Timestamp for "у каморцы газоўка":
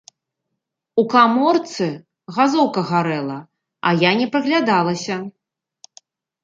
1.01-2.81